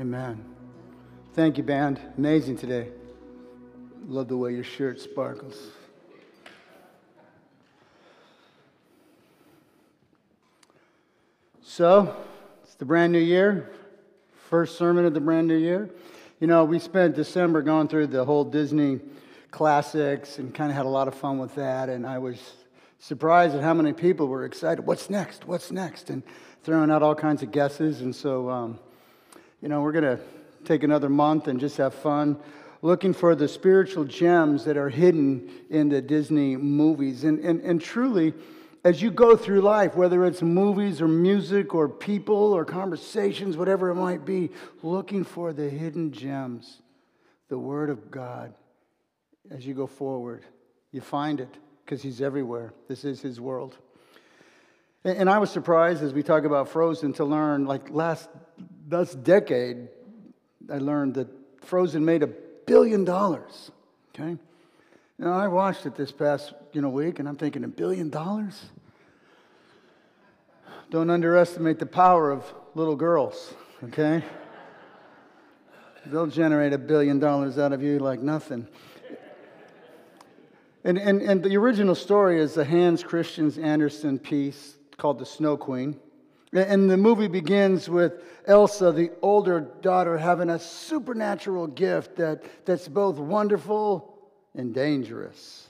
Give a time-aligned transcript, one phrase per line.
[0.00, 0.42] Amen.
[1.34, 2.00] Thank you, band.
[2.16, 2.88] Amazing today.
[4.06, 5.68] Love the way your shirt sparkles.
[11.62, 12.16] So,
[12.62, 13.70] it's the brand new year,
[14.48, 15.90] first sermon of the brand new year.
[16.40, 18.98] You know, we spent December going through the whole Disney
[19.50, 21.90] classics and kind of had a lot of fun with that.
[21.90, 22.38] And I was
[22.98, 24.86] surprised at how many people were excited.
[24.86, 25.46] What's next?
[25.46, 26.08] What's next?
[26.08, 26.22] And
[26.62, 28.00] throwing out all kinds of guesses.
[28.00, 28.78] And so, um,
[29.62, 30.18] you know, we're going to
[30.64, 32.38] take another month and just have fun
[32.82, 37.22] looking for the spiritual gems that are hidden in the Disney movies.
[37.22, 38.34] And, and, and truly,
[38.84, 43.90] as you go through life, whether it's movies or music or people or conversations, whatever
[43.90, 44.50] it might be,
[44.82, 46.82] looking for the hidden gems,
[47.48, 48.52] the Word of God,
[49.50, 50.44] as you go forward,
[50.90, 52.72] you find it because He's everywhere.
[52.88, 53.78] This is His world.
[55.04, 58.28] And, I was surprised as we talk about Frozen to learn, like last,
[58.90, 59.88] last decade,
[60.70, 61.28] I learned that
[61.60, 63.70] Frozen made a billion dollars.
[64.14, 64.36] Okay?
[65.18, 68.60] Now, I watched it this past you know, week, and I'm thinking, a billion dollars?
[70.90, 74.22] Don't underestimate the power of little girls, okay?
[76.06, 78.66] They'll generate a billion dollars out of you like nothing.
[80.84, 85.56] And, and, and the original story is the Hans Christian Andersen piece called The Snow
[85.56, 85.98] Queen.
[86.52, 92.88] And the movie begins with Elsa, the older daughter, having a supernatural gift that, that's
[92.88, 94.18] both wonderful
[94.54, 95.66] and dangerous.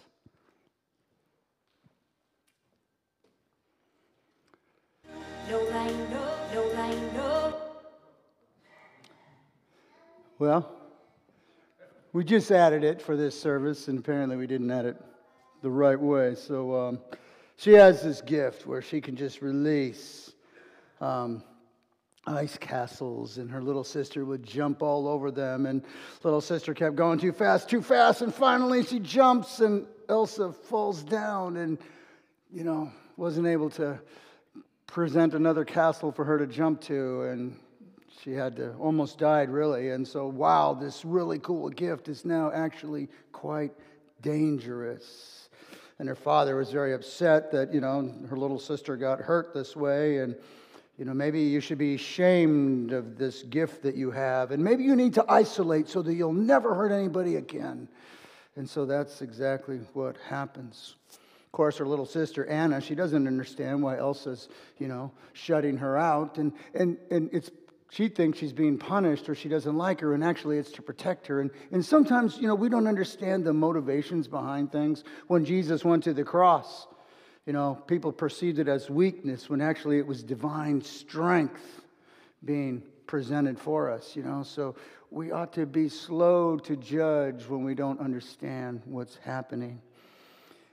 [5.49, 7.55] No line, no, no line, no.
[10.41, 10.69] Well,
[12.13, 14.97] we just added it for this service, and apparently we didn't add it
[15.63, 16.35] the right way.
[16.35, 17.01] So um,
[17.57, 20.32] she has this gift where she can just release
[21.03, 21.43] um,
[22.27, 25.67] ice castles, and her little sister would jump all over them.
[25.67, 25.83] And
[26.23, 31.03] little sister kept going too fast, too fast, and finally she jumps, and Elsa falls
[31.03, 31.79] down, and
[32.53, 34.01] you know wasn't able to
[34.87, 37.57] present another castle for her to jump to, and
[38.23, 39.91] she had to almost died really.
[39.91, 43.73] And so, wow, this really cool gift is now actually quite
[44.21, 45.49] dangerous.
[45.99, 49.75] And her father was very upset that you know her little sister got hurt this
[49.75, 50.37] way, and
[51.03, 54.85] you know, maybe you should be ashamed of this gift that you have, and maybe
[54.85, 57.89] you need to isolate so that you'll never hurt anybody again.
[58.55, 60.95] And so that's exactly what happens.
[61.11, 64.49] Of course, her little sister Anna, she doesn't understand why Elsa's,
[64.79, 67.51] you know, shutting her out, and and and it's
[67.91, 71.27] she thinks she's being punished or she doesn't like her, and actually it's to protect
[71.27, 71.41] her.
[71.41, 75.03] And, and sometimes, you know, we don't understand the motivations behind things.
[75.27, 76.87] When Jesus went to the cross,
[77.47, 81.83] you know, people perceived it as weakness when actually it was divine strength
[82.45, 84.43] being presented for us, you know.
[84.43, 84.77] So
[85.11, 89.81] we ought to be slow to judge when we don't understand what's happening.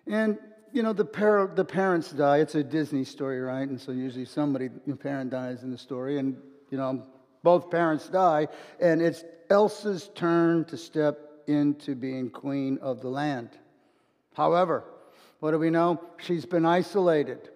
[0.08, 0.38] And,
[0.72, 2.38] you know, the, par- the parents die.
[2.38, 3.68] It's a Disney story, right?
[3.68, 6.20] And so usually somebody, the parent dies in the story.
[6.20, 6.38] And,
[6.70, 7.04] you know,
[7.44, 8.48] both parents die.
[8.80, 13.50] And it's Elsa's turn to step into being queen of the land.
[14.34, 14.84] However,
[15.40, 16.02] what do we know?
[16.18, 17.50] She's been isolated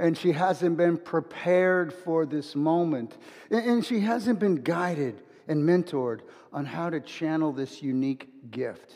[0.00, 3.16] and she hasn't been prepared for this moment.
[3.50, 6.20] And she hasn't been guided and mentored
[6.52, 8.94] on how to channel this unique gift.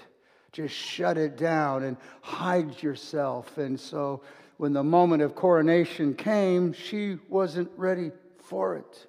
[0.53, 3.59] Just shut it down and hide yourself.
[3.59, 4.23] And so
[4.57, 9.07] when the moment of coronation came, she wasn't ready for it.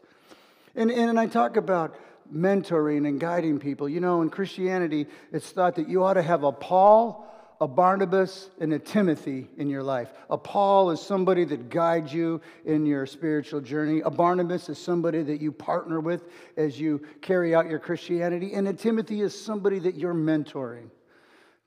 [0.75, 1.95] And, and I talk about
[2.33, 3.87] mentoring and guiding people.
[3.87, 7.25] You know, in Christianity, it's thought that you ought to have a Paul
[7.61, 10.11] a Barnabas and a Timothy in your life.
[10.29, 14.01] A Paul is somebody that guides you in your spiritual journey.
[14.01, 16.25] A Barnabas is somebody that you partner with
[16.57, 18.53] as you carry out your Christianity.
[18.53, 20.89] And a Timothy is somebody that you're mentoring.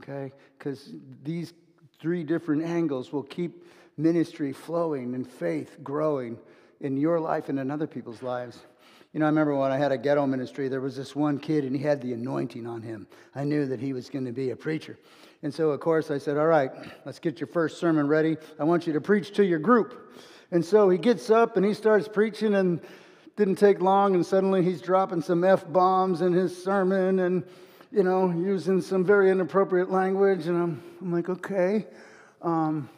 [0.03, 0.33] Okay?
[0.59, 1.55] Because these
[2.01, 3.65] three different angles will keep
[3.97, 6.39] ministry flowing and faith growing
[6.81, 8.59] in your life and in other people's lives.
[9.13, 11.65] You know, I remember when I had a ghetto ministry, there was this one kid
[11.65, 13.07] and he had the anointing on him.
[13.35, 14.99] I knew that he was going to be a preacher.
[15.43, 16.71] And so, of course, I said, All right,
[17.05, 18.37] let's get your first sermon ready.
[18.59, 20.15] I want you to preach to your group.
[20.51, 22.81] And so he gets up and he starts preaching, and
[23.39, 27.45] didn't take long, and suddenly he's dropping some F bombs in his sermon and,
[27.93, 30.49] you know, using some very inappropriate language.
[30.49, 31.87] And I'm, I'm like, Okay.
[32.43, 32.89] Um,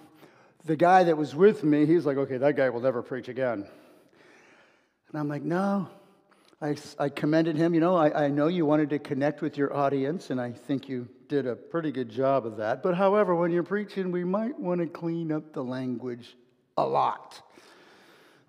[0.65, 3.67] the guy that was with me, he's like, Okay, that guy will never preach again.
[5.09, 5.91] And I'm like, No,
[6.63, 7.73] I, I commended him.
[7.73, 10.89] You know, I, I know you wanted to connect with your audience, and I think
[10.89, 12.83] you did a pretty good job of that.
[12.83, 16.37] But however, when you're preaching, we might want to clean up the language
[16.77, 17.41] a lot.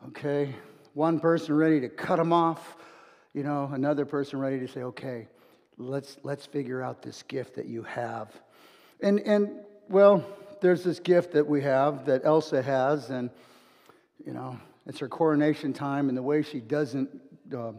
[0.10, 0.54] Okay?
[0.94, 2.76] One person ready to cut him off,
[3.34, 5.28] you know, another person ready to say, okay,
[5.78, 8.30] let's, let's figure out this gift that you have.
[9.00, 9.52] And, and,
[9.88, 10.26] well,
[10.60, 13.30] there's this gift that we have that Elsa has, and,
[14.26, 17.10] you know, it's her coronation time, and the way she doesn't
[17.56, 17.72] uh,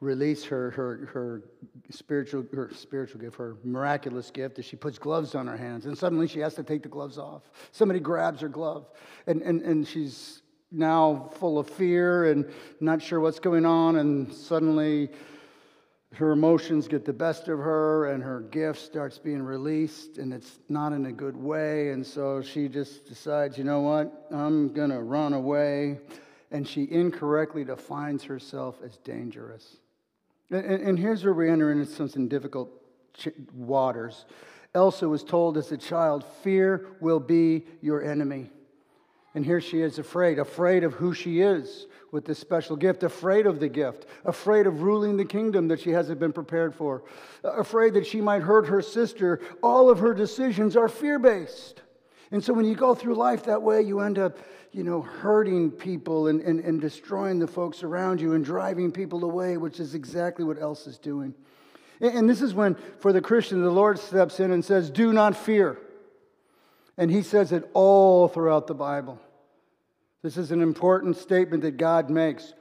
[0.00, 1.42] release her, her, her
[1.90, 5.96] spiritual, her spiritual gift, her miraculous gift, is she puts gloves on her hands, and
[5.96, 7.42] suddenly she has to take the gloves off.
[7.72, 8.86] Somebody grabs her glove,
[9.26, 12.48] and, and, and she's now full of fear and
[12.80, 15.10] not sure what's going on, and suddenly
[16.14, 20.58] her emotions get the best of her and her gift starts being released and it's
[20.68, 24.88] not in a good way and so she just decides you know what i'm going
[24.88, 25.98] to run away
[26.50, 29.76] and she incorrectly defines herself as dangerous
[30.50, 32.70] and, and here's where we enter into some difficult
[33.52, 34.24] waters
[34.74, 38.50] elsa was told as a child fear will be your enemy
[39.34, 43.46] and here she is afraid, afraid of who she is with this special gift, afraid
[43.46, 47.04] of the gift, afraid of ruling the kingdom that she hasn't been prepared for,
[47.44, 49.40] afraid that she might hurt her sister.
[49.62, 51.82] All of her decisions are fear based.
[52.30, 54.38] And so when you go through life that way, you end up,
[54.72, 59.24] you know, hurting people and, and, and destroying the folks around you and driving people
[59.24, 61.34] away, which is exactly what Elsa is doing.
[62.00, 65.12] And, and this is when, for the Christian, the Lord steps in and says, Do
[65.12, 65.78] not fear.
[66.98, 69.20] And he says it all throughout the Bible.
[70.22, 72.52] This is an important statement that God makes.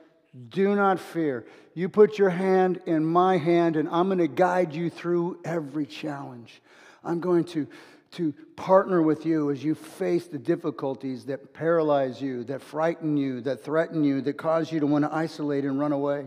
[0.49, 1.45] Do not fear.
[1.73, 5.85] You put your hand in my hand, and I'm going to guide you through every
[5.85, 6.61] challenge.
[7.03, 7.67] I'm going to,
[8.11, 13.41] to partner with you as you face the difficulties that paralyze you, that frighten you,
[13.41, 16.25] that threaten you, that cause you to want to isolate and run away.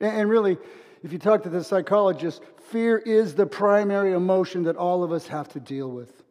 [0.00, 0.58] And really,
[1.02, 5.26] if you talk to the psychologist, fear is the primary emotion that all of us
[5.28, 6.22] have to deal with.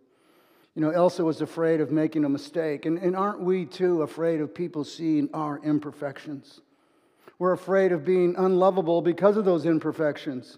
[0.75, 2.85] You know, Elsa was afraid of making a mistake.
[2.85, 6.61] And, and aren't we too afraid of people seeing our imperfections?
[7.37, 10.57] We're afraid of being unlovable because of those imperfections.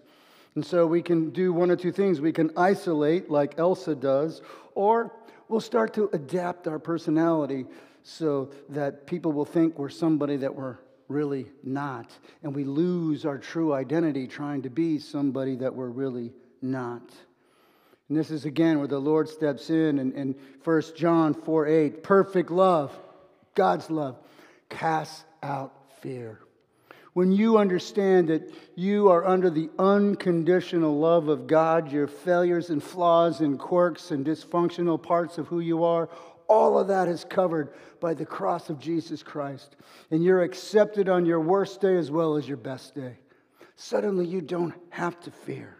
[0.56, 2.20] And so we can do one or two things.
[2.20, 4.40] We can isolate, like Elsa does,
[4.74, 5.12] or
[5.48, 7.66] we'll start to adapt our personality
[8.02, 12.10] so that people will think we're somebody that we're really not.
[12.42, 16.32] And we lose our true identity trying to be somebody that we're really
[16.62, 17.02] not.
[18.08, 22.02] And this is again where the Lord steps in and in 1 John 4 8.
[22.02, 22.96] Perfect love,
[23.54, 24.16] God's love,
[24.70, 26.40] casts out fear.
[27.16, 32.82] When you understand that you are under the unconditional love of God, your failures and
[32.82, 36.10] flaws and quirks and dysfunctional parts of who you are,
[36.46, 39.76] all of that is covered by the cross of Jesus Christ.
[40.10, 43.16] And you're accepted on your worst day as well as your best day.
[43.76, 45.74] Suddenly, you don't have to fear.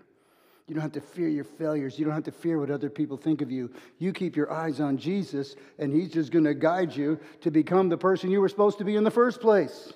[0.67, 1.99] You don't have to fear your failures.
[1.99, 3.71] You don't have to fear what other people think of you.
[3.99, 7.91] You keep your eyes on Jesus, and He's just going to guide you to become
[7.91, 9.93] the person you were supposed to be in the first place.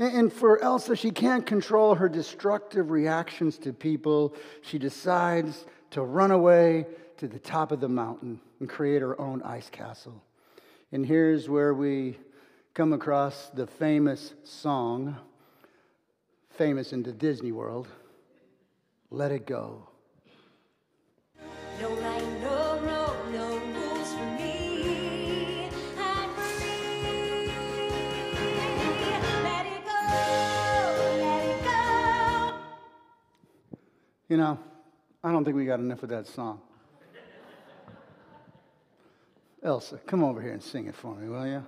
[0.00, 4.34] And for Elsa, she can't control her destructive reactions to people.
[4.62, 6.86] She decides to run away
[7.18, 10.24] to the top of the mountain and create her own ice castle.
[10.90, 12.18] And here's where we
[12.72, 15.18] come across the famous song,
[16.48, 17.86] famous in the Disney world
[19.10, 19.89] let it go.
[34.30, 34.60] You know,
[35.24, 36.60] I don't think we got enough of that song.
[39.60, 41.66] Elsa, come over here and sing it for me, will you?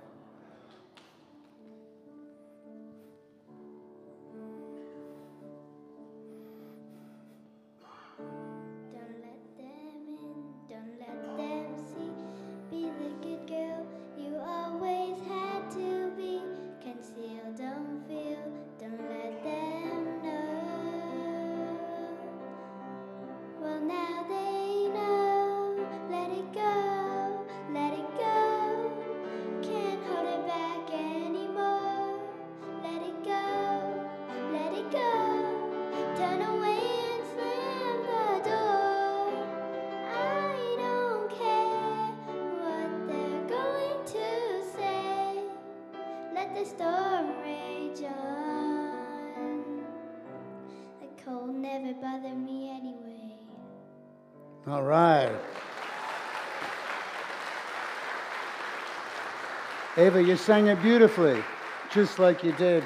[60.03, 61.41] Ava, you sang it beautifully,
[61.89, 62.83] just like you did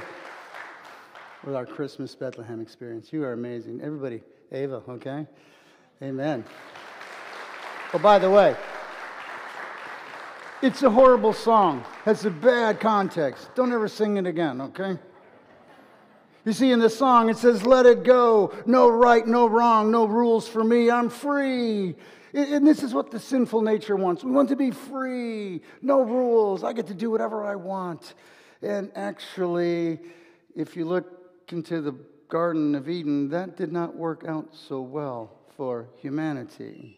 [1.43, 3.11] with our Christmas Bethlehem experience.
[3.11, 3.81] You are amazing.
[3.81, 4.21] Everybody,
[4.51, 5.25] Ava, okay?
[6.03, 6.45] Amen.
[7.95, 8.55] Oh, by the way,
[10.61, 13.49] it's a horrible song, has a bad context.
[13.55, 14.99] Don't ever sing it again, okay?
[16.47, 18.53] You see, in the song, it says, Let it go.
[18.65, 20.89] No right, no wrong, no rules for me.
[20.89, 21.93] I'm free.
[22.33, 24.23] And this is what the sinful nature wants.
[24.23, 26.63] We want to be free, no rules.
[26.63, 28.13] I get to do whatever I want.
[28.61, 29.99] And actually,
[30.55, 31.05] if you look
[31.49, 31.95] into the
[32.29, 36.96] Garden of Eden, that did not work out so well for humanity.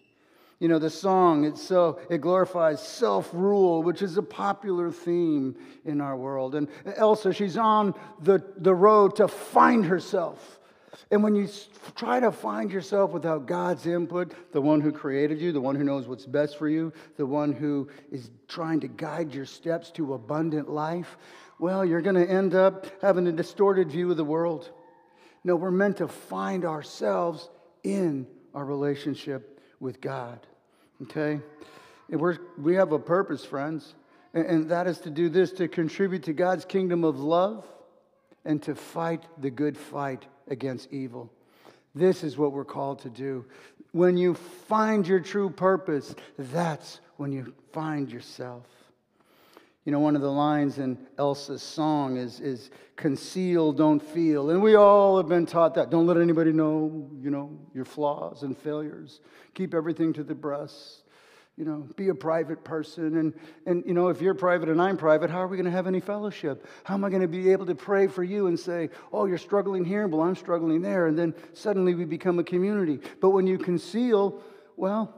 [0.59, 5.55] You know, the song, it's so, it glorifies self rule, which is a popular theme
[5.85, 6.53] in our world.
[6.53, 10.59] And Elsa, she's on the, the road to find herself.
[11.11, 11.47] And when you
[11.95, 15.83] try to find yourself without God's input, the one who created you, the one who
[15.83, 20.13] knows what's best for you, the one who is trying to guide your steps to
[20.13, 21.17] abundant life,
[21.57, 24.71] well, you're going to end up having a distorted view of the world.
[25.43, 27.49] No, we're meant to find ourselves
[27.83, 30.45] in our relationship with God.
[31.03, 31.39] Okay?
[32.11, 33.95] And we're, we have a purpose, friends,
[34.33, 37.65] and, and that is to do this to contribute to God's kingdom of love
[38.45, 41.31] and to fight the good fight against evil.
[41.95, 43.45] This is what we're called to do.
[43.91, 48.63] When you find your true purpose, that's when you find yourself.
[49.85, 54.49] You know, one of the lines in Elsa's song is, is conceal, don't feel.
[54.49, 55.89] And we all have been taught that.
[55.89, 59.21] Don't let anybody know, you know, your flaws and failures.
[59.53, 61.03] Keep everything to the breast.
[61.55, 63.17] You know, be a private person.
[63.17, 63.33] And,
[63.65, 65.87] and you know, if you're private and I'm private, how are we going to have
[65.87, 66.65] any fellowship?
[66.83, 69.37] How am I going to be able to pray for you and say, oh, you're
[69.37, 71.07] struggling here, well, I'm struggling there.
[71.07, 72.99] And then suddenly we become a community.
[73.21, 74.41] But when you conceal,
[74.77, 75.13] well,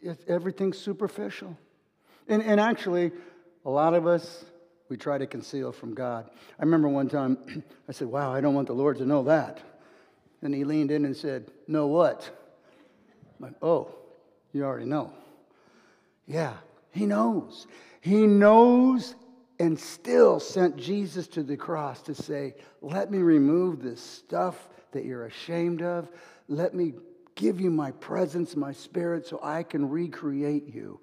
[0.00, 1.56] it, everything's superficial.
[2.28, 3.12] And, and actually,
[3.68, 4.46] a lot of us,
[4.88, 6.30] we try to conceal from God.
[6.58, 7.36] I remember one time
[7.88, 9.60] I said, Wow, I don't want the Lord to know that.
[10.40, 12.30] And he leaned in and said, Know what?
[13.38, 13.94] I'm like, oh,
[14.54, 15.12] you already know.
[16.26, 16.54] Yeah,
[16.92, 17.66] he knows.
[18.00, 19.14] He knows
[19.58, 25.04] and still sent Jesus to the cross to say, Let me remove this stuff that
[25.04, 26.08] you're ashamed of.
[26.48, 26.94] Let me
[27.38, 31.00] give you my presence, my spirit, so I can recreate you.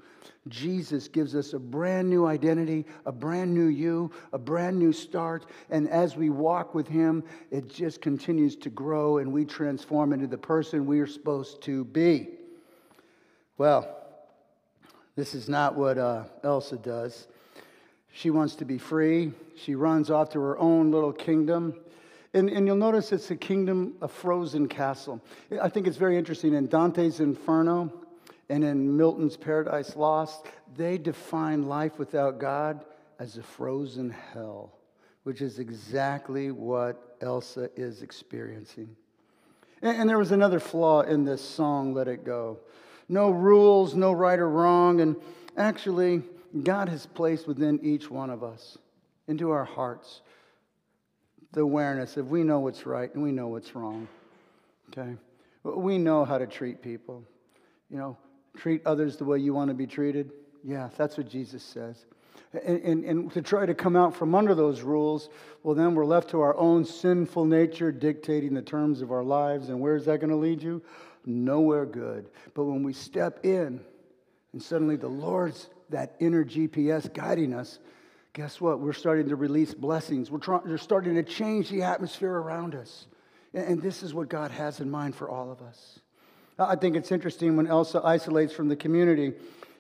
[0.50, 5.46] Jesus gives us a brand new identity, a brand new you, a brand new start.
[5.70, 10.28] And as we walk with Him, it just continues to grow and we transform into
[10.28, 12.28] the person we are supposed to be.
[13.58, 13.88] Well,
[15.16, 17.28] this is not what uh, Elsa does.
[18.12, 19.32] She wants to be free.
[19.56, 21.80] She runs off to her own little kingdom.
[22.36, 25.22] And, and you'll notice it's a kingdom, a frozen castle.
[25.62, 26.54] I think it's very interesting.
[26.54, 27.92] In Dante's Inferno
[28.50, 32.84] and in Milton's Paradise Lost, they define life without God
[33.20, 34.74] as a frozen hell,
[35.24, 38.94] which is exactly what Elsa is experiencing.
[39.82, 42.60] And, and there was another flaw in this song, Let It Go
[43.08, 45.02] no rules, no right or wrong.
[45.02, 45.16] And
[45.58, 46.24] actually,
[46.64, 48.78] God has placed within each one of us,
[49.28, 50.22] into our hearts,
[51.52, 54.08] the awareness of we know what's right and we know what's wrong.
[54.90, 55.16] Okay?
[55.64, 57.24] We know how to treat people.
[57.90, 58.18] You know,
[58.58, 60.32] treat others the way you want to be treated.
[60.64, 62.06] Yeah, that's what Jesus says.
[62.66, 65.30] And, and, and, to try to come out from under those rules,
[65.64, 69.70] well, then we're left to our own sinful nature dictating the terms of our lives.
[69.70, 70.82] And where is that going to lead you?
[71.26, 72.30] nowhere good.
[72.54, 73.82] But when we step in
[74.54, 77.80] and suddenly the Lord's that inner GPS guiding us,
[78.36, 78.82] guess what?
[78.82, 80.30] We're starting to release blessings.
[80.30, 83.08] We're, trying, we're starting to change the atmosphere around us.
[83.54, 86.00] And, and this is what God has in mind for all of us.
[86.60, 89.34] I think it's interesting when Elsa isolates from the community.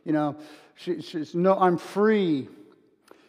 [0.05, 0.37] You know,
[0.75, 2.47] she, she's, no, I'm free.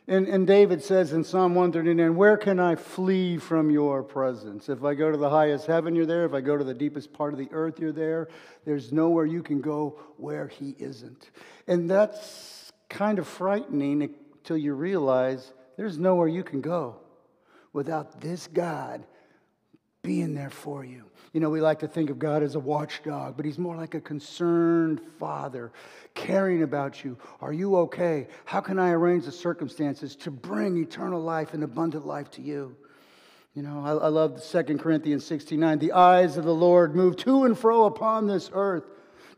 [0.07, 4.69] And, and David says in Psalm 139, Where can I flee from your presence?
[4.69, 6.25] If I go to the highest heaven, you're there.
[6.25, 8.29] If I go to the deepest part of the earth, you're there.
[8.65, 11.31] There's nowhere you can go where he isn't.
[11.67, 14.15] And that's kind of frightening
[14.47, 16.95] until you realize there's nowhere you can go
[17.73, 19.05] without this God
[20.03, 21.03] being there for you.
[21.33, 23.97] You know, we like to think of God as a watchdog, but He's more like
[23.97, 25.73] a concerned father,
[26.15, 27.19] caring about you.
[27.41, 28.29] Are you okay?
[28.45, 32.77] How can I arrange the circumstances to bring eternal life and abundant life to you?
[33.57, 35.81] You know, I, I love 2 Corinthians 69.
[35.81, 38.85] The eyes of the Lord move to and fro upon this earth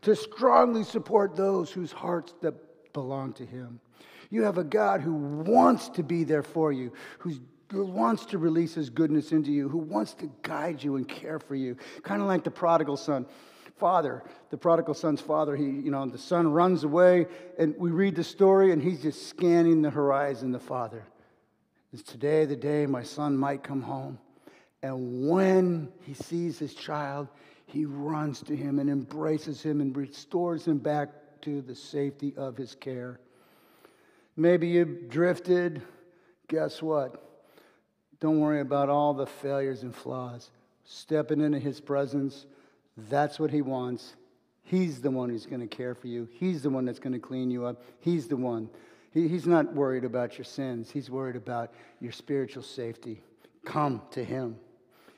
[0.03, 3.79] to strongly support those whose hearts that belong to Him.
[4.29, 7.39] You have a God who wants to be there for you, who's
[7.71, 11.39] who wants to release his goodness into you, who wants to guide you and care
[11.39, 11.77] for you.
[12.03, 13.25] Kind of like the prodigal son.
[13.77, 18.15] Father, the prodigal son's father, he, you know, the son runs away, and we read
[18.15, 21.05] the story, and he's just scanning the horizon, the father.
[21.93, 24.19] Is today the day my son might come home?
[24.83, 27.27] And when he sees his child,
[27.67, 31.09] he runs to him and embraces him and restores him back
[31.41, 33.19] to the safety of his care.
[34.39, 35.81] Maybe you've drifted.
[36.47, 37.21] Guess what?
[38.21, 40.49] Don't worry about all the failures and flaws.
[40.85, 42.45] Stepping into His presence,
[43.09, 44.15] that's what He wants.
[44.63, 46.29] He's the one who's going to care for you.
[46.31, 47.83] He's the one that's going to clean you up.
[47.99, 48.69] He's the one.
[49.11, 53.21] He, he's not worried about your sins, He's worried about your spiritual safety.
[53.65, 54.55] Come to Him.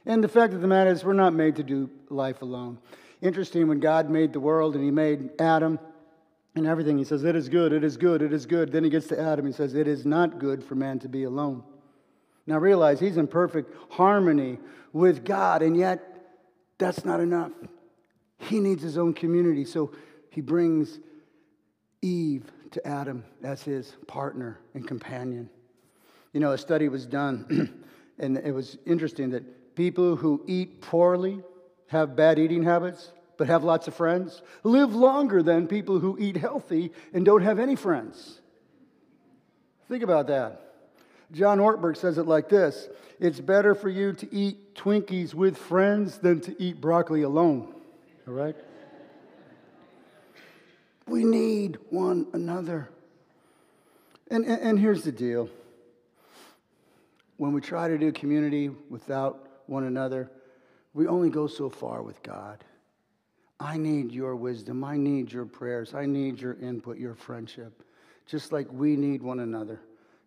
[0.03, 2.79] And the fact of the matter is, we're not made to do life alone.
[3.21, 5.77] Interesting, when God made the world and He made Adam
[6.55, 8.72] and everything, He says, It is good, it is good, it is good.
[8.72, 11.24] Then He gets to Adam, He says, It is not good for man to be
[11.24, 11.63] alone.
[12.46, 14.60] Now realize He's in perfect harmony
[14.93, 16.01] with God, and yet
[16.77, 17.51] that's not enough.
[18.38, 19.91] He needs His own community, so
[20.29, 21.00] He brings
[22.01, 25.50] Eve to Adam as his partner and companion.
[26.31, 27.70] You know, a study was done,
[28.17, 29.43] and it was interesting that
[29.75, 31.41] People who eat poorly,
[31.88, 36.38] have bad eating habits, but have lots of friends, live longer than people who eat
[36.38, 38.39] healthy and don't have any friends.
[39.89, 40.62] Think about that.
[41.31, 42.88] John Ortberg says it like this
[43.19, 47.74] It's better for you to eat Twinkies with friends than to eat broccoli alone.
[48.27, 48.55] All right?
[51.07, 52.89] We need one another.
[54.29, 55.50] And, and, and here's the deal
[57.38, 60.29] when we try to do community without one another,
[60.93, 62.63] we only go so far with God.
[63.61, 64.83] I need your wisdom.
[64.83, 65.93] I need your prayers.
[65.93, 67.83] I need your input, your friendship,
[68.25, 69.79] just like we need one another.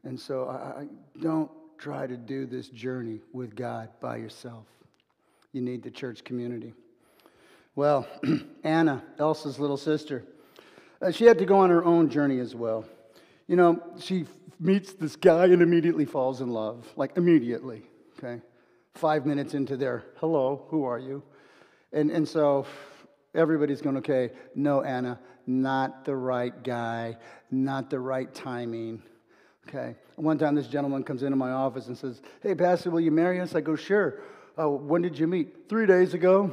[0.04, 0.86] And so I, I
[1.20, 4.66] don't try to do this journey with God by yourself.
[5.52, 6.74] You need the church community.
[7.74, 8.06] Well,
[8.64, 10.24] Anna, Elsa's little sister,
[11.02, 12.84] uh, she had to go on her own journey as well.
[13.48, 14.26] You know, she
[14.60, 17.82] meets this guy and immediately falls in love, like immediately,
[18.16, 18.40] okay?
[18.94, 21.22] five minutes into their hello, who are you?
[21.92, 22.66] And, and so
[23.34, 27.16] everybody's going, okay, no, Anna, not the right guy,
[27.50, 29.02] not the right timing.
[29.68, 29.96] Okay.
[30.16, 33.40] One time this gentleman comes into my office and says, Hey, Pastor, will you marry
[33.40, 33.54] us?
[33.54, 34.20] I go, Sure.
[34.56, 35.68] Oh, when did you meet?
[35.68, 36.52] Three days ago.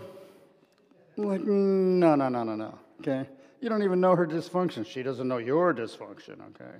[1.18, 2.80] I'm like, No, no, no, no, no.
[3.02, 3.28] Okay.
[3.60, 4.86] You don't even know her dysfunction.
[4.86, 6.40] She doesn't know your dysfunction.
[6.50, 6.78] Okay.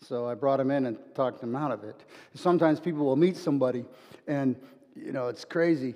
[0.00, 2.04] So I brought him in and talked him out of it.
[2.34, 3.84] Sometimes people will meet somebody
[4.26, 4.56] and
[4.94, 5.94] you know, it's crazy.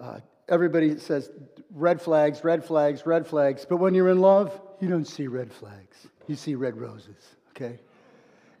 [0.00, 1.30] Uh, everybody says
[1.70, 3.66] red flags, red flags, red flags.
[3.68, 6.06] But when you're in love, you don't see red flags.
[6.26, 7.80] You see red roses, okay?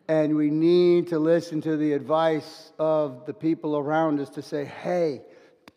[0.08, 4.64] And we need to listen to the advice of the people around us to say,
[4.64, 5.22] hey,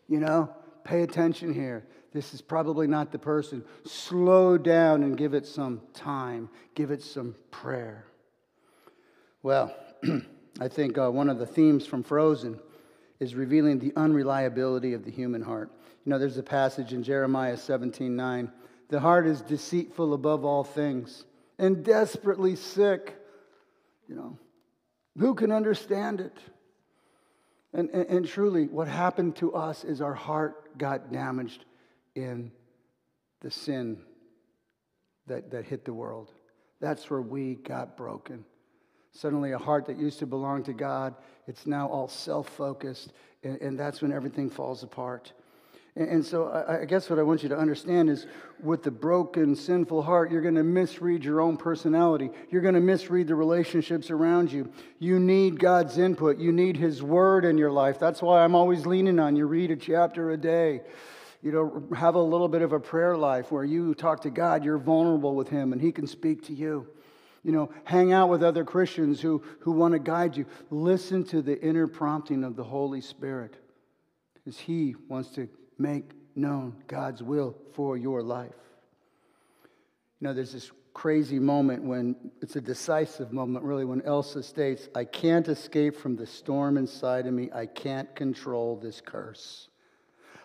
[0.08, 1.84] you know, pay attention here.
[2.12, 3.64] This is probably not the person.
[3.84, 8.04] Slow down and give it some time, give it some prayer.
[9.42, 9.74] Well,
[10.60, 12.60] I think uh, one of the themes from Frozen
[13.20, 15.70] is revealing the unreliability of the human heart.
[16.04, 18.50] You know, there's a passage in Jeremiah 17 9.
[18.88, 21.24] The heart is deceitful above all things
[21.58, 23.16] and desperately sick.
[24.08, 24.38] You know,
[25.18, 26.36] who can understand it?
[27.72, 31.64] And, and, and, truly, what happened to us is our heart got damaged
[32.16, 32.50] in
[33.42, 34.02] the sin
[35.28, 36.32] that, that hit the world.
[36.80, 38.44] That's where we got broken.
[39.12, 41.14] Suddenly, a heart that used to belong to God,
[41.46, 45.32] it's now all self focused, and, and, that's when everything falls apart.
[45.96, 48.26] And, so, I, I, guess what I want you to understand is
[48.62, 52.30] with the broken, sinful heart, you're going to misread your own personality.
[52.48, 54.70] You're going to misread the relationships around you.
[55.00, 57.98] You need God's input, you need His word in your life.
[57.98, 59.46] That's why I'm always leaning on you.
[59.46, 60.82] Read a chapter a day
[61.42, 64.64] you know, have a little bit of a prayer life where you talk to God,
[64.64, 66.86] you're vulnerable with Him, and He can speak to you.
[67.42, 70.46] You know, hang out with other Christians who, who want to guide you.
[70.68, 73.54] Listen to the inner prompting of the Holy Spirit
[74.34, 75.48] because He wants to
[75.78, 78.52] make known God's will for your life.
[80.20, 84.88] You know, there's this crazy moment when it's a decisive moment, really, when Elsa states,
[84.94, 87.48] I can't escape from the storm inside of me.
[87.54, 89.69] I can't control this curse.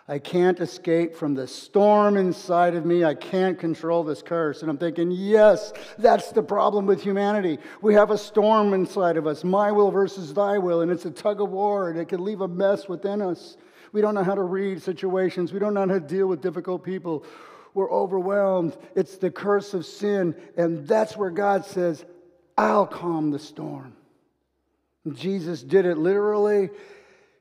[0.08, 3.04] I can't escape from the storm inside of me.
[3.04, 4.62] I can't control this curse.
[4.62, 7.58] And I'm thinking, yes, that's the problem with humanity.
[7.82, 11.10] We have a storm inside of us, my will versus thy will, and it's a
[11.10, 13.56] tug of war, and it can leave a mess within us.
[13.90, 16.84] We don't know how to read situations, we don't know how to deal with difficult
[16.84, 17.24] people.
[17.74, 18.74] We're overwhelmed.
[18.94, 22.06] It's the curse of sin, and that's where God says,
[22.56, 23.94] I'll calm the storm.
[25.12, 26.70] Jesus did it literally,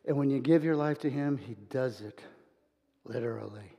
[0.05, 2.21] and when you give your life to Him, He does it
[3.05, 3.71] literally.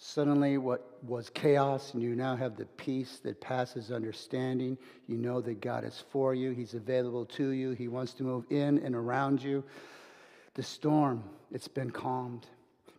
[0.00, 4.78] Suddenly, what was chaos, and you now have the peace that passes understanding.
[5.08, 8.44] You know that God is for you, He's available to you, He wants to move
[8.50, 9.64] in and around you.
[10.54, 12.46] The storm, it's been calmed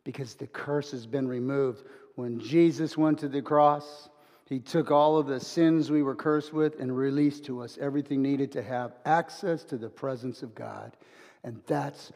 [0.04, 1.84] because the curse has been removed.
[2.16, 4.10] When Jesus went to the cross,
[4.46, 8.22] He took all of the sins we were cursed with and released to us everything
[8.22, 10.98] needed to have access to the presence of God.
[11.46, 12.12] And that's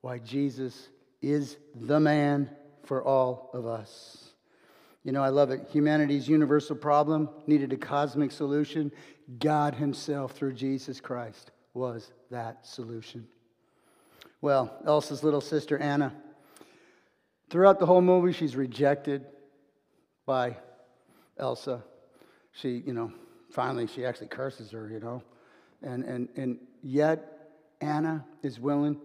[0.00, 0.88] why Jesus
[1.22, 2.50] is the man
[2.84, 4.32] for all of us.
[5.04, 5.68] You know, I love it.
[5.70, 8.92] Humanity's universal problem needed a cosmic solution.
[9.38, 13.26] God Himself, through Jesus Christ, was that solution.
[14.40, 16.12] Well, Elsa's little sister, Anna,
[17.50, 19.26] throughout the whole movie, she's rejected
[20.26, 20.56] by
[21.38, 21.82] Elsa.
[22.52, 23.12] She, you know,
[23.50, 25.22] finally, she actually curses her, you know.
[25.82, 29.00] And, and, and yet, Anna is willing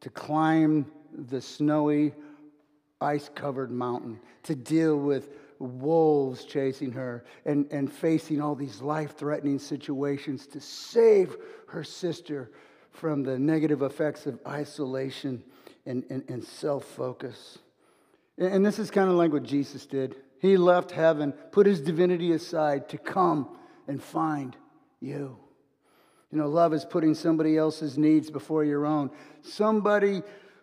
[0.00, 2.14] to climb the snowy,
[3.00, 9.16] ice covered mountain, to deal with wolves chasing her and, and facing all these life
[9.16, 11.36] threatening situations to save
[11.68, 12.50] her sister
[12.90, 15.42] from the negative effects of isolation
[15.86, 17.58] and, and, and self focus.
[18.38, 20.16] And, and this is kind of like what Jesus did.
[20.40, 23.48] He left heaven, put his divinity aside to come
[23.86, 24.56] and find
[25.00, 25.38] you.
[26.30, 29.10] You know, love is putting somebody else's needs before your own.
[29.42, 30.22] Somebody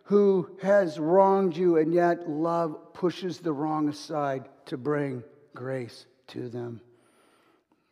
[0.09, 6.49] who has wronged you, and yet love pushes the wrong aside to bring grace to
[6.49, 6.81] them.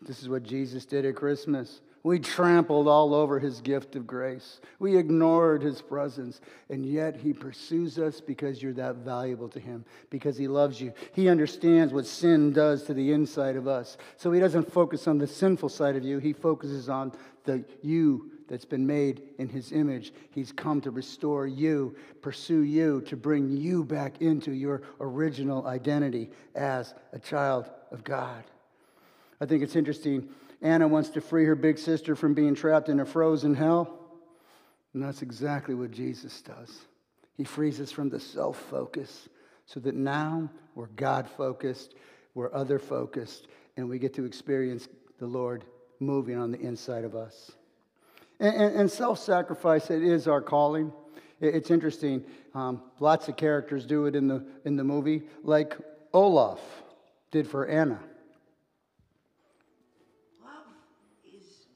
[0.01, 1.79] This is what Jesus did at Christmas.
[2.01, 4.61] We trampled all over his gift of grace.
[4.79, 6.41] We ignored his presence.
[6.69, 10.93] And yet he pursues us because you're that valuable to him, because he loves you.
[11.13, 13.95] He understands what sin does to the inside of us.
[14.15, 17.11] So he doesn't focus on the sinful side of you, he focuses on
[17.43, 20.13] the you that's been made in his image.
[20.31, 26.31] He's come to restore you, pursue you, to bring you back into your original identity
[26.55, 28.43] as a child of God.
[29.39, 30.29] I think it's interesting.
[30.61, 33.99] Anna wants to free her big sister from being trapped in a frozen hell.
[34.93, 36.75] And that's exactly what Jesus does.
[37.35, 39.29] He frees us from the self focus
[39.65, 41.93] so that now we're God focused,
[42.33, 44.87] we're other focused, and we get to experience
[45.19, 45.65] the Lord
[45.99, 47.51] moving on the inside of us.
[48.39, 50.91] And, and, and self sacrifice, it is our calling.
[51.39, 52.23] It, it's interesting.
[52.53, 55.77] Um, lots of characters do it in the, in the movie, like
[56.13, 56.59] Olaf
[57.31, 57.99] did for Anna.
[60.43, 60.51] Love
[61.25, 61.67] is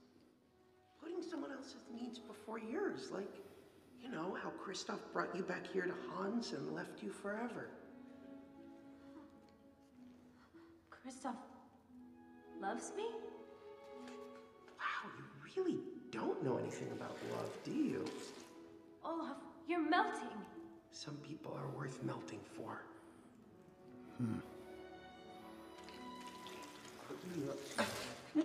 [1.01, 3.29] putting someone else's needs before yours, like,
[4.01, 7.67] you know, how Kristoff brought you back here to Hans and left you forever.
[10.91, 11.35] Kristoff
[12.61, 13.05] loves me?
[14.77, 15.23] Wow, you
[15.55, 15.79] really
[16.11, 18.05] don't know anything about love, do you?
[19.05, 20.27] Olaf, you're melting.
[20.91, 22.81] Some people are worth melting for.
[24.17, 24.39] Hmm.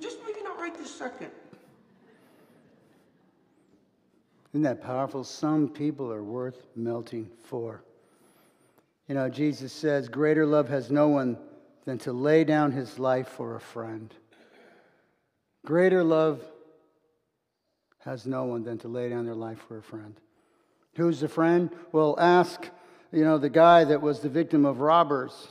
[0.01, 1.31] Just maybe not right this second.
[4.53, 5.25] Isn't that powerful?
[5.25, 7.83] Some people are worth melting for.
[9.09, 11.37] You know, Jesus says, Greater love has no one
[11.85, 14.13] than to lay down his life for a friend.
[15.65, 16.43] Greater love
[18.07, 20.14] has no one than to lay down their life for a friend.
[20.95, 21.69] Who's the friend?
[21.92, 22.71] Well, ask,
[23.12, 25.49] you know, the guy that was the victim of robbers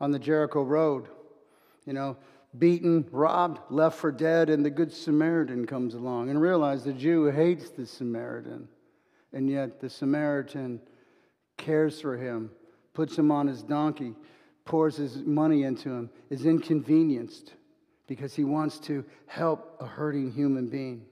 [0.00, 1.06] on the Jericho Road.
[1.86, 2.16] You know,
[2.58, 7.26] beaten, robbed, left for dead, and the Good Samaritan comes along and realize the Jew
[7.26, 8.68] hates the Samaritan.
[9.32, 10.80] And yet the Samaritan
[11.56, 12.50] cares for him,
[12.92, 14.14] puts him on his donkey,
[14.64, 17.54] pours his money into him, is inconvenienced
[18.08, 21.06] because he wants to help a hurting human being.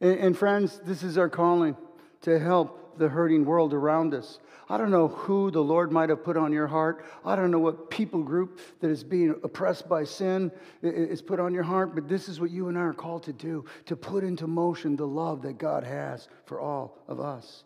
[0.00, 1.76] And, and friends, this is our calling
[2.22, 4.38] to help the hurting world around us.
[4.70, 7.04] I don't know who the Lord might have put on your heart.
[7.24, 11.54] I don't know what people group that is being oppressed by sin is put on
[11.54, 14.24] your heart, but this is what you and I are called to do to put
[14.24, 17.64] into motion the love that God has for all of us.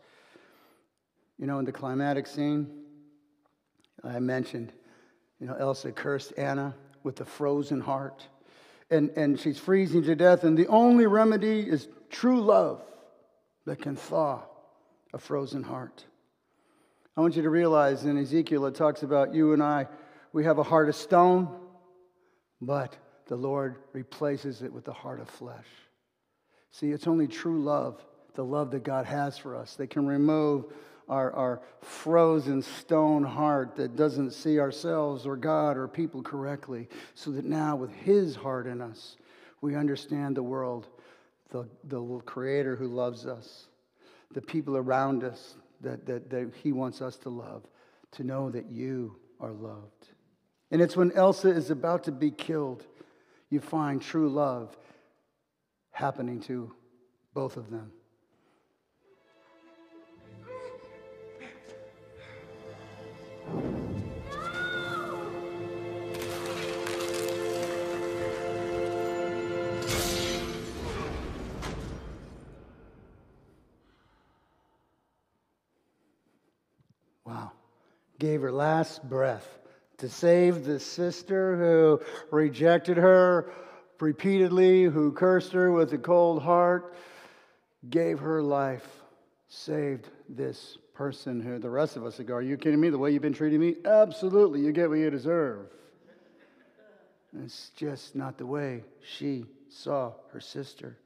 [1.38, 2.70] You know, in the climatic scene,
[4.04, 4.72] I mentioned,
[5.40, 8.28] you know, Elsa cursed Anna with a frozen heart.
[8.90, 12.80] And, and she's freezing to death, and the only remedy is true love
[13.64, 14.42] that can thaw
[15.12, 16.04] a frozen heart.
[17.16, 19.88] I want you to realize in Ezekiel, it talks about you and I,
[20.32, 21.48] we have a heart of stone,
[22.60, 22.96] but
[23.26, 25.66] the Lord replaces it with the heart of flesh.
[26.70, 28.02] See, it's only true love,
[28.34, 30.64] the love that God has for us, that can remove
[31.08, 37.30] our, our frozen stone heart that doesn't see ourselves or God or people correctly, so
[37.32, 39.16] that now with His heart in us,
[39.60, 40.88] we understand the world,
[41.52, 43.68] the, the Creator who loves us,
[44.32, 47.62] the people around us that, that, that He wants us to love,
[48.12, 50.08] to know that you are loved.
[50.70, 52.86] And it's when Elsa is about to be killed,
[53.50, 54.76] you find true love
[55.90, 56.72] happening to
[57.34, 57.92] both of them.
[78.22, 79.58] Gave her last breath
[79.98, 83.50] to save the sister who rejected her
[83.98, 86.94] repeatedly, who cursed her with a cold heart,
[87.90, 88.86] gave her life,
[89.48, 92.90] saved this person who the rest of us would go, Are you kidding me?
[92.90, 93.74] The way you've been treating me?
[93.84, 95.66] Absolutely, you get what you deserve.
[97.42, 100.96] it's just not the way she saw her sister.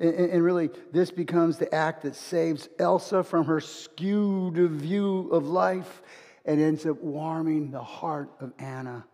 [0.00, 5.46] And, and, really, this becomes the act that saves Elsa from her skewed view of
[5.46, 6.02] life
[6.48, 9.04] and ends up warming the heart of Anna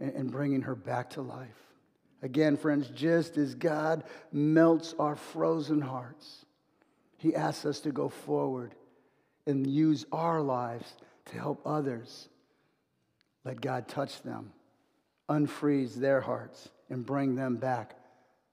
[0.00, 1.48] and, and bringing her back to life.
[2.22, 6.46] Again, friends, just as God melts our frozen hearts,
[7.18, 8.74] He asks us to go forward
[9.46, 10.94] and use our lives
[11.26, 12.30] to help others.
[13.44, 14.52] Let God touch them,
[15.28, 17.96] unfreeze their hearts, and bring them back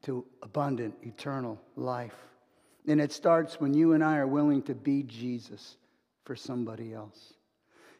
[0.04, 2.16] to abundant, eternal life.
[2.86, 5.78] And it starts when you and I are willing to be Jesus
[6.26, 7.37] for somebody else.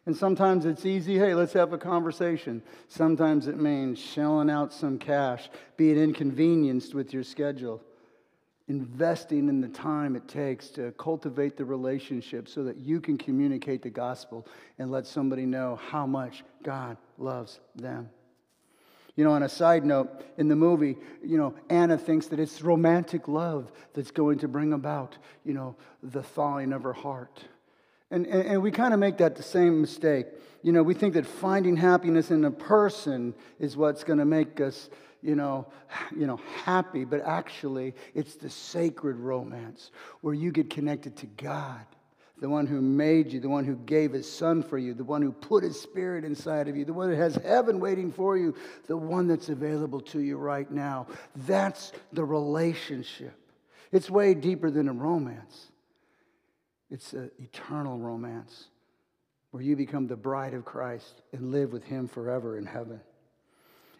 [0.08, 2.62] And sometimes it's easy, hey, let's have a conversation.
[2.88, 7.82] Sometimes it means shelling out some cash, being inconvenienced with your schedule,
[8.68, 13.82] investing in the time it takes to cultivate the relationship so that you can communicate
[13.82, 14.46] the gospel
[14.78, 18.08] and let somebody know how much God loves them.
[19.14, 22.62] You know, on a side note, in the movie, you know, Anna thinks that it's
[22.62, 27.44] romantic love that's going to bring about, you know, the thawing of her heart.
[28.10, 30.26] And, and, and we kind of make that the same mistake.
[30.62, 34.60] You know, we think that finding happiness in a person is what's going to make
[34.60, 34.90] us,
[35.22, 35.66] you know,
[36.16, 39.90] you know, happy, but actually it's the sacred romance
[40.20, 41.84] where you get connected to God
[42.40, 45.22] the one who made you, the one who gave his son for you, the one
[45.22, 48.54] who put his spirit inside of you, the one that has heaven waiting for you,
[48.86, 51.06] the one that's available to you right now.
[51.34, 53.34] That's the relationship.
[53.90, 55.72] It's way deeper than a romance,
[56.90, 58.68] it's an eternal romance
[59.50, 63.00] where you become the bride of Christ and live with him forever in heaven.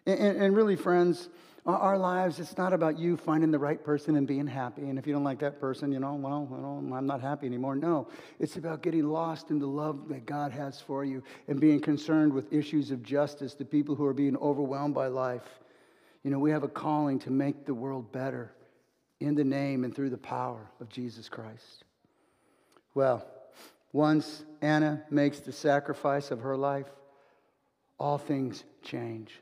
[0.05, 1.29] And, and, and really, friends,
[1.65, 4.83] our lives, it's not about you finding the right person and being happy.
[4.83, 7.75] And if you don't like that person, you know, well, well, I'm not happy anymore.
[7.75, 8.07] No,
[8.39, 12.33] it's about getting lost in the love that God has for you and being concerned
[12.33, 15.59] with issues of justice the people who are being overwhelmed by life.
[16.23, 18.51] You know, we have a calling to make the world better
[19.19, 21.83] in the name and through the power of Jesus Christ.
[22.99, 23.25] Well,
[23.93, 26.89] once Anna makes the sacrifice of her life,
[27.97, 29.39] all things change.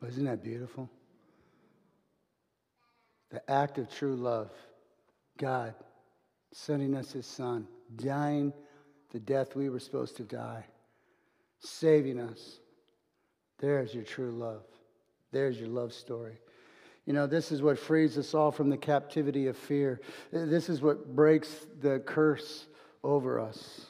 [0.00, 0.88] But isn't that beautiful?
[3.30, 4.50] The act of true love.
[5.38, 5.74] God
[6.52, 7.66] sending us his son,
[7.96, 8.52] dying
[9.12, 10.64] the death we were supposed to die,
[11.60, 12.60] saving us.
[13.58, 14.62] There's your true love.
[15.32, 16.38] There's your love story.
[17.06, 20.00] You know, this is what frees us all from the captivity of fear.
[20.32, 22.66] This is what breaks the curse
[23.04, 23.86] over us.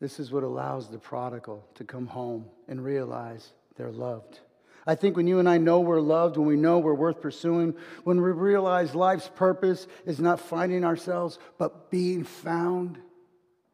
[0.00, 4.40] This is what allows the prodigal to come home and realize they're loved.
[4.86, 7.74] I think when you and I know we're loved, when we know we're worth pursuing,
[8.04, 12.98] when we realize life's purpose is not finding ourselves, but being found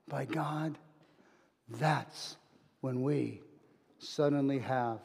[0.09, 0.77] by God,
[1.69, 2.37] that's
[2.81, 3.41] when we
[3.99, 4.99] suddenly have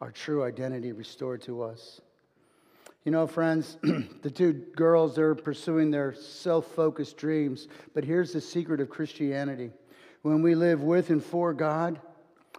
[0.00, 2.00] our true identity restored to us.
[3.04, 3.78] You know, friends,
[4.22, 7.68] the two girls, they're pursuing their self focused dreams.
[7.94, 9.72] But here's the secret of Christianity
[10.22, 12.00] when we live with and for God,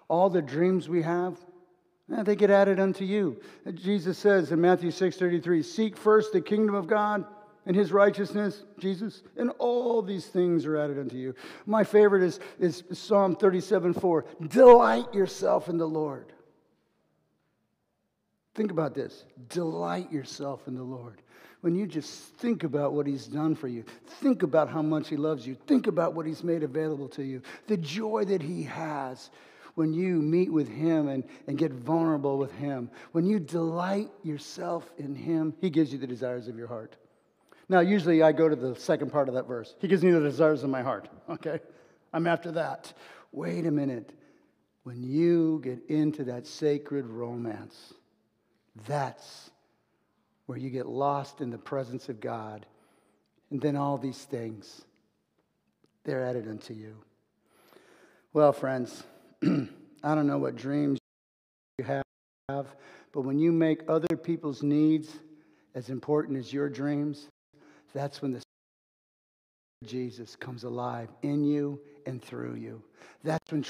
[0.09, 1.37] all the dreams we have,
[2.13, 3.39] eh, they get added unto you.
[3.73, 7.25] Jesus says in Matthew 6:33, "Seek first the kingdom of God
[7.65, 11.33] and his righteousness, Jesus, and all these things are added unto you."
[11.65, 14.25] My favorite is, is Psalm 37:4.
[14.49, 16.33] Delight yourself in the Lord.
[18.55, 19.25] Think about this.
[19.49, 21.21] Delight yourself in the Lord.
[21.61, 23.85] When you just think about what he's done for you,
[24.21, 27.41] think about how much he loves you, think about what he's made available to you,
[27.67, 29.29] the joy that he has
[29.75, 34.89] when you meet with Him and, and get vulnerable with Him, when you delight yourself
[34.97, 36.95] in Him, He gives you the desires of your heart.
[37.69, 39.73] Now, usually I go to the second part of that verse.
[39.79, 41.09] He gives me the desires of my heart.
[41.29, 41.59] Okay?
[42.15, 42.93] I'm after that.
[43.31, 44.13] Wait a minute.
[44.83, 47.93] When you get into that sacred romance,
[48.87, 49.51] That's
[50.45, 52.65] where you get lost in the presence of God.
[53.51, 54.83] And then all these things,
[56.03, 56.95] they're added unto you.
[58.33, 59.03] Well, friends,
[59.43, 60.99] I don't know what dreams
[61.77, 62.03] you have,
[62.47, 65.09] but when you make other people's needs
[65.75, 67.27] as important as your dreams,
[67.93, 68.41] that's when the
[69.85, 72.81] Jesus comes alive in you and through you.
[73.23, 73.63] That's when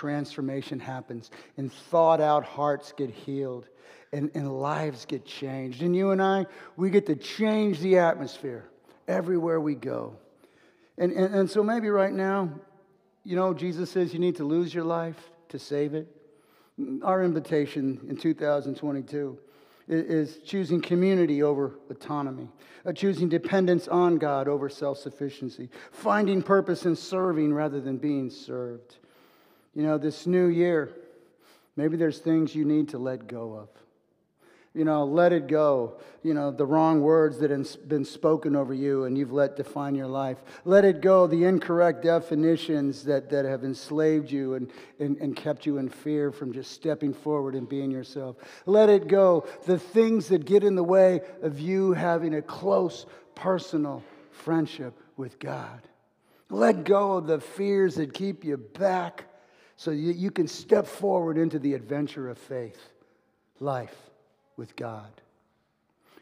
[0.00, 3.68] transformation happens and thought out hearts get healed
[4.14, 5.82] and, and lives get changed.
[5.82, 6.46] And you and I,
[6.78, 8.64] we get to change the atmosphere
[9.06, 10.16] everywhere we go.
[10.96, 12.48] And, and, and so maybe right now,
[13.24, 15.18] you know, Jesus says you need to lose your life
[15.50, 16.08] to save it.
[17.02, 19.38] Our invitation in 2022
[19.86, 22.48] is choosing community over autonomy,
[22.86, 28.30] uh, choosing dependence on God over self sufficiency, finding purpose in serving rather than being
[28.30, 28.96] served.
[29.74, 30.92] You know, this new year,
[31.76, 33.68] maybe there's things you need to let go of.
[34.72, 35.98] You know, let it go.
[36.22, 39.96] You know, the wrong words that have been spoken over you and you've let define
[39.96, 40.38] your life.
[40.64, 45.66] Let it go, the incorrect definitions that, that have enslaved you and, and, and kept
[45.66, 48.36] you in fear from just stepping forward and being yourself.
[48.64, 53.06] Let it go, the things that get in the way of you having a close,
[53.34, 55.80] personal friendship with God.
[56.48, 59.24] Let go of the fears that keep you back
[59.80, 62.90] so that you can step forward into the adventure of faith,
[63.60, 63.96] life
[64.58, 65.10] with God.